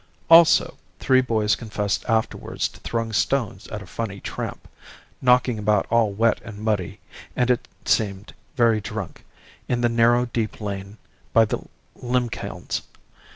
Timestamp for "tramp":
4.19-4.67